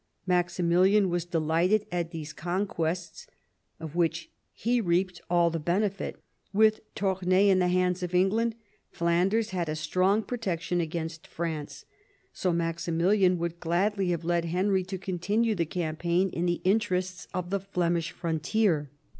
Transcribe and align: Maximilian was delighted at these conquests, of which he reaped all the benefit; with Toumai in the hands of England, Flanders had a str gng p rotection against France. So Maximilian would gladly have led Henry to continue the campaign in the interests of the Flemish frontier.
Maximilian 0.25 1.11
was 1.11 1.25
delighted 1.25 1.85
at 1.91 2.09
these 2.09 2.33
conquests, 2.33 3.27
of 3.79 3.95
which 3.95 4.31
he 4.51 4.81
reaped 4.81 5.21
all 5.29 5.51
the 5.51 5.59
benefit; 5.59 6.19
with 6.51 6.79
Toumai 6.95 7.47
in 7.51 7.59
the 7.59 7.67
hands 7.67 8.01
of 8.01 8.15
England, 8.15 8.55
Flanders 8.89 9.51
had 9.51 9.69
a 9.69 9.75
str 9.75 9.99
gng 10.01 10.25
p 10.27 10.35
rotection 10.35 10.81
against 10.81 11.27
France. 11.27 11.85
So 12.33 12.51
Maximilian 12.51 13.37
would 13.37 13.59
gladly 13.59 14.09
have 14.09 14.23
led 14.25 14.45
Henry 14.45 14.83
to 14.85 14.97
continue 14.97 15.53
the 15.53 15.67
campaign 15.67 16.31
in 16.31 16.47
the 16.47 16.61
interests 16.63 17.27
of 17.31 17.51
the 17.51 17.59
Flemish 17.59 18.09
frontier. 18.09 18.89